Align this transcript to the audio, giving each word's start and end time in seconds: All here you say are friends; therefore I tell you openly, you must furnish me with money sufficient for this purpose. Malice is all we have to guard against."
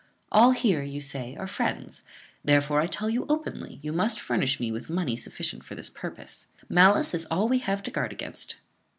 All 0.31 0.49
here 0.49 0.81
you 0.81 0.99
say 0.99 1.35
are 1.35 1.45
friends; 1.45 2.03
therefore 2.43 2.81
I 2.81 2.87
tell 2.87 3.07
you 3.07 3.27
openly, 3.29 3.77
you 3.83 3.93
must 3.93 4.19
furnish 4.19 4.59
me 4.59 4.71
with 4.71 4.89
money 4.89 5.15
sufficient 5.15 5.63
for 5.63 5.75
this 5.75 5.91
purpose. 5.91 6.47
Malice 6.67 7.13
is 7.13 7.27
all 7.27 7.47
we 7.47 7.59
have 7.59 7.83
to 7.83 7.91
guard 7.91 8.11
against." 8.11 8.55